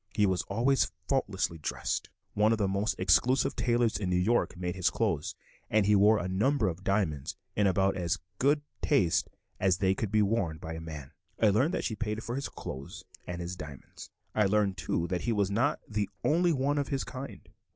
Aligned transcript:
He 0.15 0.25
was 0.25 0.41
always 0.49 0.91
faultlessly 1.07 1.59
dressed; 1.59 2.09
one 2.33 2.51
of 2.51 2.57
the 2.57 2.67
most 2.67 2.99
exclusive 2.99 3.55
tailors 3.55 3.99
in 3.99 4.09
New 4.09 4.15
York 4.17 4.57
made 4.57 4.75
his 4.75 4.89
clothes, 4.89 5.35
and 5.69 5.85
he 5.85 5.95
wore 5.95 6.17
a 6.17 6.27
number 6.27 6.67
of 6.67 6.83
diamonds 6.83 7.35
in 7.55 7.67
about 7.67 7.95
as 7.95 8.17
good 8.39 8.63
taste 8.81 9.29
as 9.59 9.77
they 9.77 9.93
could 9.93 10.11
be 10.11 10.23
worn 10.23 10.55
in 10.55 10.59
by 10.59 10.73
a 10.73 10.81
man. 10.81 11.11
I 11.39 11.49
learned 11.49 11.75
that 11.75 11.83
she 11.85 11.95
paid 11.95 12.23
for 12.23 12.33
his 12.33 12.49
clothes 12.49 13.05
and 13.27 13.41
his 13.41 13.55
diamonds. 13.55 14.09
I 14.33 14.47
learned, 14.47 14.75
too, 14.75 15.05
that 15.09 15.21
he 15.21 15.31
was 15.31 15.51
not 15.51 15.79
the 15.87 16.09
only 16.23 16.51
one 16.51 16.79
of 16.79 16.87
his 16.87 17.03
kind. 17.03 17.47